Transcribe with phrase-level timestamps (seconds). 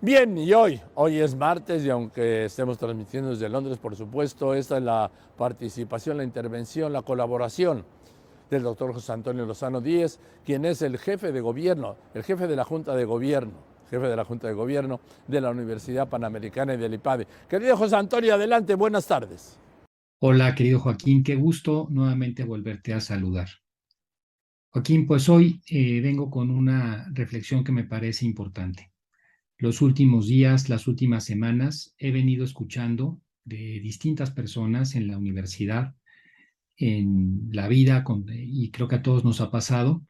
[0.00, 4.76] Bien, y hoy, hoy es martes y aunque estemos transmitiendo desde Londres, por supuesto, esta
[4.76, 7.84] es la participación, la intervención, la colaboración
[8.48, 12.54] del doctor José Antonio Lozano Díez, quien es el jefe de gobierno, el jefe de
[12.54, 13.54] la Junta de Gobierno,
[13.90, 17.26] jefe de la Junta de Gobierno de la Universidad Panamericana y del IPADE.
[17.48, 19.58] Querido José Antonio, adelante, buenas tardes.
[20.20, 23.48] Hola, querido Joaquín, qué gusto nuevamente volverte a saludar.
[24.70, 28.92] Joaquín, pues hoy eh, vengo con una reflexión que me parece importante.
[29.60, 35.96] Los últimos días, las últimas semanas, he venido escuchando de distintas personas en la universidad,
[36.76, 40.06] en la vida, y creo que a todos nos ha pasado,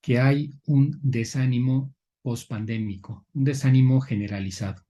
[0.00, 4.82] que hay un desánimo pospandémico, un desánimo generalizado.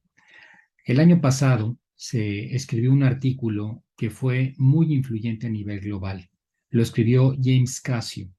[0.84, 6.30] El año pasado se escribió un artículo que fue muy influyente a nivel global.
[6.70, 8.30] Lo escribió James Casio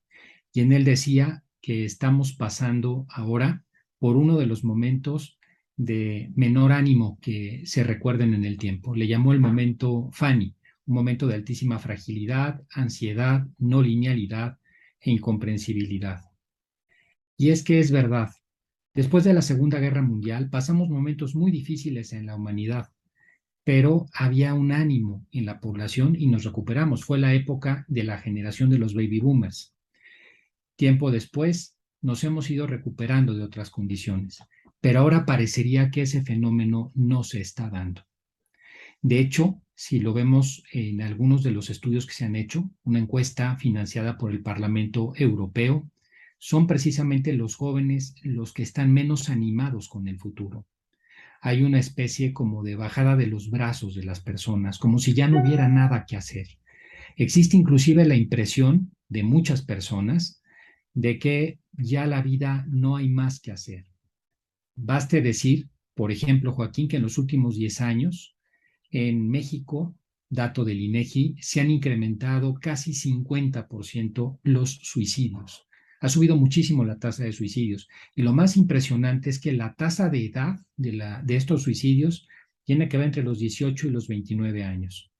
[0.54, 3.66] y en él decía que estamos pasando ahora
[4.00, 5.38] por uno de los momentos
[5.84, 8.96] de menor ánimo que se recuerden en el tiempo.
[8.96, 10.54] Le llamó el momento Fanny,
[10.86, 14.60] un momento de altísima fragilidad, ansiedad, no linealidad
[15.00, 16.22] e incomprensibilidad.
[17.36, 18.30] Y es que es verdad,
[18.94, 22.90] después de la Segunda Guerra Mundial pasamos momentos muy difíciles en la humanidad,
[23.64, 27.06] pero había un ánimo en la población y nos recuperamos.
[27.06, 29.74] Fue la época de la generación de los baby boomers.
[30.76, 34.44] Tiempo después nos hemos ido recuperando de otras condiciones
[34.82, 38.06] pero ahora parecería que ese fenómeno no se está dando.
[39.02, 43.00] De hecho, si lo vemos en algunos de los estudios que se han hecho, una
[43.00, 45.90] encuesta financiada por el Parlamento Europeo,
[46.38, 50.66] son precisamente los jóvenes los que están menos animados con el futuro.
[51.42, 55.28] Hay una especie como de bajada de los brazos de las personas, como si ya
[55.28, 56.48] no hubiera nada que hacer.
[57.16, 60.42] Existe inclusive la impresión de muchas personas
[60.94, 63.91] de que ya la vida no hay más que hacer,
[64.76, 68.36] Baste decir, por ejemplo, Joaquín, que en los últimos 10 años
[68.90, 69.96] en México,
[70.30, 75.68] dato del INEGI, se han incrementado casi 50% los suicidios.
[76.00, 77.88] Ha subido muchísimo la tasa de suicidios.
[78.16, 82.28] Y lo más impresionante es que la tasa de edad de, estos suicidios
[82.64, 85.12] tiene que ver entre los 18 y los 29 años.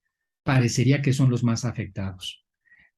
[0.42, 2.44] Parecería que son los más afectados.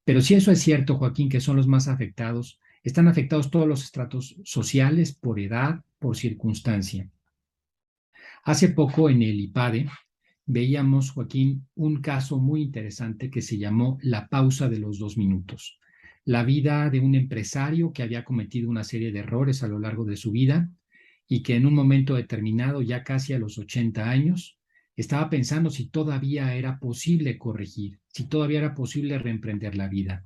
[0.03, 3.83] Pero si eso es cierto, Joaquín, que son los más afectados, están afectados todos los
[3.83, 7.09] estratos sociales por edad, por circunstancia.
[8.43, 9.89] Hace poco en el IPADE
[10.45, 15.79] veíamos, Joaquín, un caso muy interesante que se llamó la pausa de los dos minutos.
[16.25, 20.05] La vida de un empresario que había cometido una serie de errores a lo largo
[20.05, 20.69] de su vida
[21.27, 24.59] y que en un momento determinado, ya casi a los 80 años,
[24.95, 30.23] estaba pensando si todavía era posible corregir, si todavía era posible reemprender la vida.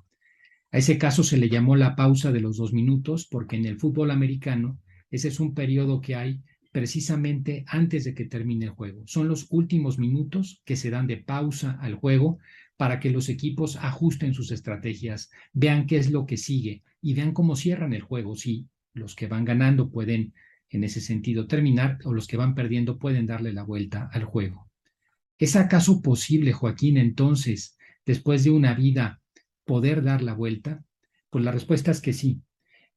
[0.71, 3.77] A ese caso se le llamó la pausa de los dos minutos porque en el
[3.77, 6.41] fútbol americano ese es un periodo que hay
[6.71, 9.03] precisamente antes de que termine el juego.
[9.07, 12.37] Son los últimos minutos que se dan de pausa al juego
[12.77, 17.33] para que los equipos ajusten sus estrategias, vean qué es lo que sigue y vean
[17.33, 18.35] cómo cierran el juego.
[18.35, 20.33] Si los que van ganando pueden
[20.69, 24.69] en ese sentido terminar o los que van perdiendo pueden darle la vuelta al juego.
[25.39, 29.18] ¿Es acaso posible, Joaquín, entonces, después de una vida
[29.69, 30.83] poder dar la vuelta?
[31.29, 32.41] Pues la respuesta es que sí,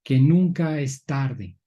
[0.02, 1.58] que nunca es tarde.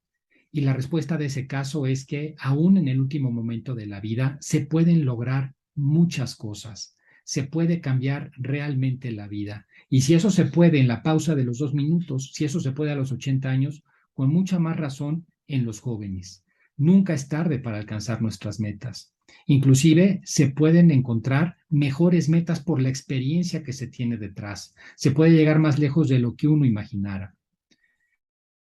[0.52, 4.00] Y la respuesta de ese caso es que aún en el último momento de la
[4.00, 9.68] vida se pueden lograr muchas cosas, se puede cambiar realmente la vida.
[9.90, 12.72] Y si eso se puede en la pausa de los dos minutos, si eso se
[12.72, 13.84] puede a los 80 años,
[14.16, 16.44] con mucha más razón en los jóvenes.
[16.78, 19.15] Nunca es tarde para alcanzar nuestras metas.
[19.48, 24.74] Inclusive se pueden encontrar mejores metas por la experiencia que se tiene detrás.
[24.96, 27.36] Se puede llegar más lejos de lo que uno imaginara.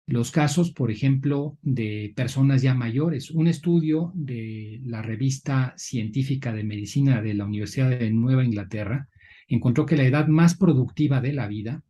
[0.05, 3.29] Los casos, por ejemplo, de personas ya mayores.
[3.29, 9.09] Un estudio de la revista científica de medicina de la Universidad de Nueva Inglaterra
[9.49, 11.83] encontró que la edad más productiva de la vida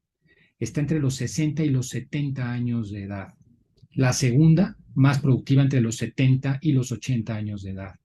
[0.60, 3.34] está entre los 60 y los 70 años de edad.
[3.92, 7.96] La segunda, más productiva entre los 70 y los 80 años de edad.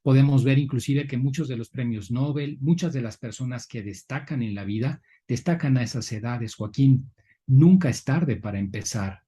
[0.00, 4.42] Podemos ver inclusive que muchos de los premios Nobel, muchas de las personas que destacan
[4.42, 6.54] en la vida, destacan a esas edades.
[6.54, 7.10] Joaquín,
[7.46, 9.22] nunca es tarde para empezar.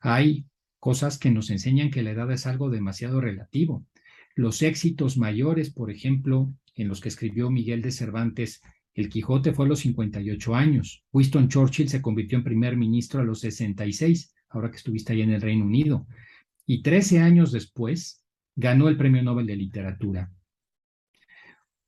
[0.00, 0.46] Hay
[0.78, 3.86] cosas que nos enseñan que la edad es algo demasiado relativo.
[4.34, 8.62] Los éxitos mayores, por ejemplo, en los que escribió Miguel de Cervantes,
[8.94, 11.04] El Quijote fue a los 58 años.
[11.12, 15.30] Winston Churchill se convirtió en primer ministro a los 66, ahora que estuviste ahí en
[15.30, 16.06] el Reino Unido.
[16.66, 18.22] Y 13 años después,
[18.58, 20.32] ganó el Premio Nobel de Literatura.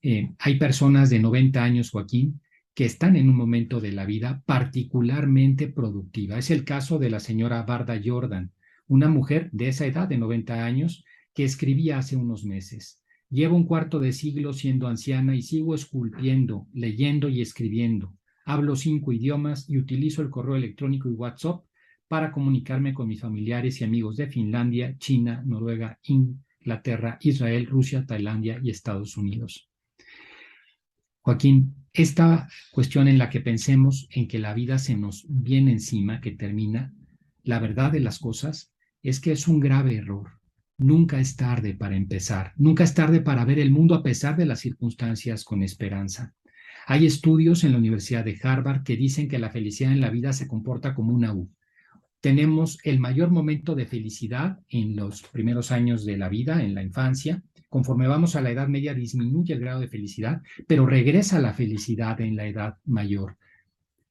[0.03, 2.41] Eh, hay personas de 90 años, Joaquín,
[2.75, 6.39] que están en un momento de la vida particularmente productiva.
[6.39, 8.53] Es el caso de la señora Barda Jordan,
[8.87, 13.03] una mujer de esa edad, de 90 años, que escribí hace unos meses.
[13.31, 18.15] Llevo un cuarto de siglo siendo anciana y sigo esculpiendo, leyendo y escribiendo.
[18.45, 21.65] Hablo cinco idiomas y utilizo el correo electrónico y WhatsApp
[22.07, 25.99] para comunicarme con mis familiares y amigos de Finlandia, China, Noruega,
[26.61, 29.69] Inglaterra, Israel, Rusia, Tailandia y Estados Unidos.
[31.23, 36.21] Joaquín, esta cuestión en la que pensemos en que la vida se nos viene encima,
[36.21, 36.95] que termina,
[37.43, 38.73] la verdad de las cosas
[39.03, 40.39] es que es un grave error.
[40.79, 44.47] Nunca es tarde para empezar, nunca es tarde para ver el mundo a pesar de
[44.47, 46.35] las circunstancias con esperanza.
[46.87, 50.33] Hay estudios en la Universidad de Harvard que dicen que la felicidad en la vida
[50.33, 51.51] se comporta como una U
[52.21, 56.83] tenemos el mayor momento de felicidad en los primeros años de la vida, en la
[56.83, 57.43] infancia.
[57.69, 62.21] Conforme vamos a la edad media disminuye el grado de felicidad, pero regresa la felicidad
[62.21, 63.39] en la edad mayor.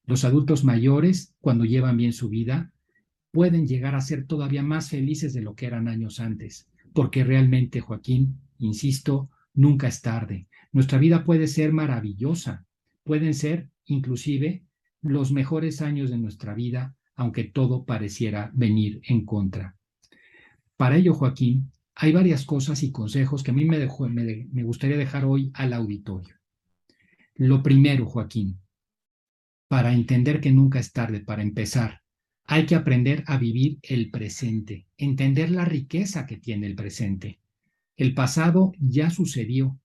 [0.06, 2.72] Los adultos mayores, cuando llevan bien su vida,
[3.30, 7.80] pueden llegar a ser todavía más felices de lo que eran años antes, porque realmente,
[7.80, 10.48] Joaquín, insisto, nunca es tarde.
[10.72, 12.66] Nuestra vida puede ser maravillosa,
[13.04, 14.64] pueden ser inclusive
[15.00, 19.76] los mejores años de nuestra vida aunque todo pareciera venir en contra.
[20.78, 25.26] Para ello, Joaquín, hay varias cosas y consejos que a mí me, me, gustaría dejar
[25.26, 26.34] hoy al auditorio.
[27.34, 28.58] Lo primero, Joaquín,
[29.68, 32.00] para entender que nunca es tarde, para empezar,
[32.44, 37.38] hay que aprender a vivir el presente, entender la riqueza que tiene el presente.
[37.98, 39.78] El pasado ya sucedió,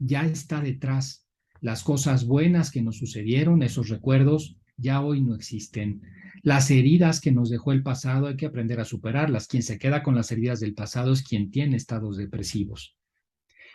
[0.00, 1.24] ya está detrás.
[1.60, 6.02] Las cosas buenas que nos sucedieron, esos recuerdos, ya hoy no existen.
[6.42, 9.46] Las heridas que nos dejó el pasado hay que aprender a superarlas.
[9.46, 12.96] Quien se queda con las heridas del pasado es quien tiene estados depresivos.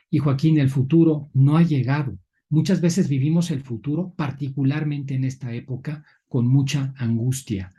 [0.09, 2.17] Y Joaquín, el futuro no ha llegado.
[2.49, 7.71] Muchas veces vivimos el futuro, particularmente en esta época, con mucha angustia.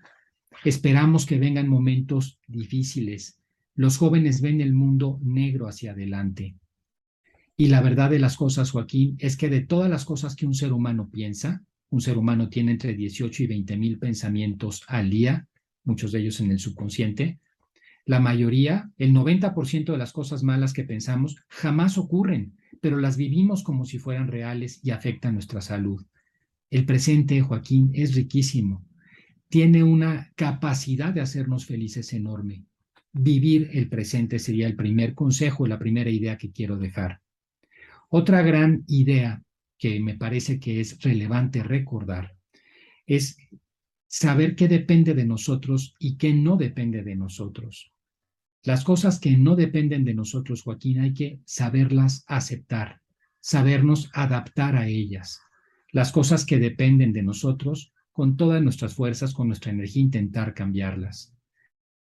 [0.65, 3.41] Esperamos que vengan momentos difíciles.
[3.75, 6.57] Los jóvenes ven el mundo negro hacia adelante.
[7.57, 10.55] Y la verdad de las cosas, Joaquín, es que de todas las cosas que un
[10.55, 15.49] ser humano piensa, un ser humano tiene entre 18 y 20 mil pensamientos al día,
[15.85, 17.39] muchos de ellos en el subconsciente.
[18.05, 23.63] La mayoría, el 90% de las cosas malas que pensamos jamás ocurren, pero las vivimos
[23.63, 26.05] como si fueran reales y afectan nuestra salud.
[26.71, 28.85] El presente, Joaquín, es riquísimo.
[29.49, 32.65] Tiene una capacidad de hacernos felices enorme.
[33.13, 37.21] Vivir el presente sería el primer consejo, la primera idea que quiero dejar.
[38.09, 39.43] Otra gran idea
[39.79, 42.37] que me parece que es relevante recordar
[43.07, 43.37] es
[44.09, 47.93] saber qué depende de nosotros y qué no depende de nosotros.
[48.63, 53.01] Las cosas que no dependen de nosotros, Joaquín, hay que saberlas aceptar,
[53.41, 55.41] sabernos adaptar a ellas.
[55.93, 61.36] Las cosas que dependen de nosotros, con todas nuestras fuerzas, con nuestra energía, intentar cambiarlas.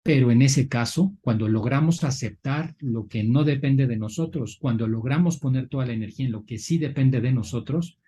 [0.04, 5.38] Pero en ese caso, cuando logramos aceptar lo que no depende de nosotros, cuando logramos
[5.38, 7.98] poner toda la energía en lo que sí depende de nosotros,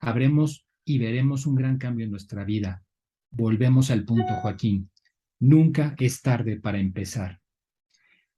[0.00, 2.82] habremos y veremos un gran cambio en nuestra vida.
[3.30, 4.90] Volvemos al punto, Joaquín.
[5.38, 7.40] Nunca es tarde para empezar.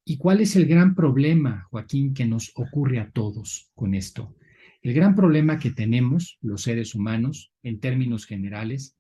[0.05, 4.37] ¿Y cuál es el gran problema, Joaquín, que nos ocurre a todos con esto?
[4.83, 8.95] El gran problema que tenemos los seres humanos, en términos generales,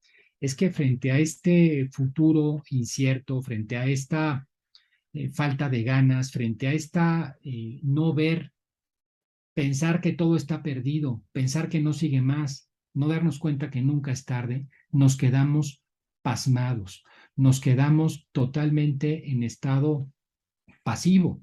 [0.44, 4.46] es que frente a este futuro incierto, frente a esta
[5.14, 8.52] eh, falta de ganas, frente a esta eh, no ver,
[9.54, 14.12] pensar que todo está perdido, pensar que no sigue más, no darnos cuenta que nunca
[14.12, 15.82] es tarde, nos quedamos
[16.20, 17.04] pasmados,
[17.36, 20.12] nos quedamos totalmente en estado
[20.82, 21.40] pasivo.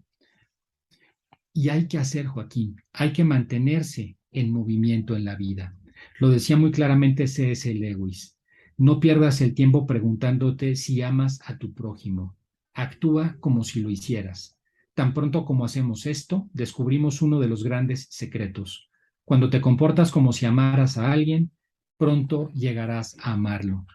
[1.53, 5.75] Y hay que hacer, Joaquín, hay que mantenerse en movimiento en la vida.
[6.19, 7.73] Lo decía muy claramente C.S.
[7.73, 8.37] Lewis.
[8.81, 12.35] No pierdas el tiempo preguntándote si amas a tu prójimo.
[12.73, 14.57] Actúa como si lo hicieras.
[14.95, 18.89] Tan pronto como hacemos esto, descubrimos uno de los grandes secretos.
[19.23, 21.51] Cuando te comportas como si amaras a alguien,
[21.95, 23.85] pronto llegarás a amarlo.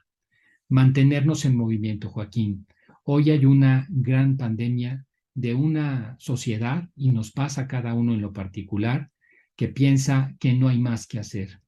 [0.68, 2.68] Mantenernos en movimiento, Joaquín.
[3.02, 8.20] Hoy hay una gran pandemia de una sociedad, y nos pasa a cada uno en
[8.20, 9.10] lo particular,
[9.56, 11.60] que piensa que no hay más que hacer,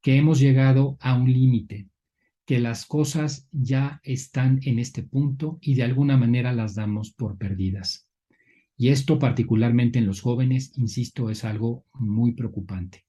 [0.00, 1.89] que hemos llegado a un límite,
[2.50, 7.38] que las cosas ya están en este punto y de alguna manera las damos por
[7.38, 8.08] perdidas.
[8.76, 13.06] Y esto particularmente en los jóvenes, insisto, es algo muy preocupante.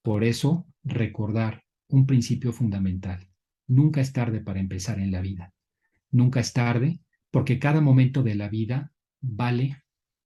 [0.00, 3.28] Por eso, recordar un principio fundamental.
[3.66, 5.52] Nunca es tarde para empezar en la vida.
[6.10, 9.76] Nunca es tarde porque cada momento de la vida vale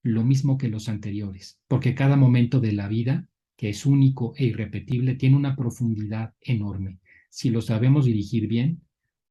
[0.04, 4.44] lo mismo que los anteriores, porque cada momento de la vida, que es único e
[4.44, 8.82] irrepetible, tiene una profundidad enorme si lo sabemos dirigir bien,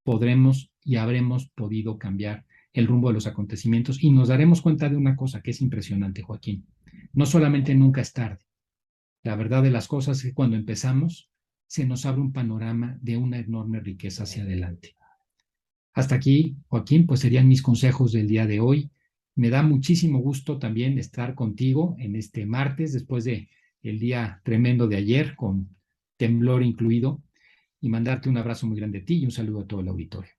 [0.04, 4.96] podremos y habremos podido cambiar el rumbo de los acontecimientos y nos daremos cuenta de
[4.96, 6.66] una cosa que es impresionante, Joaquín.
[7.14, 8.46] No solamente nunca es tarde.
[9.24, 11.30] La verdad de las cosas es que cuando empezamos
[11.66, 14.96] se nos abre un panorama de una enorme riqueza hacia adelante.
[15.94, 18.92] Hasta aquí, Joaquín, pues serían mis consejos del día de hoy.
[19.36, 23.50] Me da muchísimo gusto también estar contigo en este martes, después de
[23.82, 25.76] el día tremendo de ayer, con
[26.18, 27.22] temblor incluido,
[27.82, 30.32] y mandarte un abrazo muy grande a ti y un saludo a todo el auditorio.